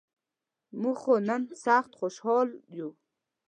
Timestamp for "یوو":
2.77-2.91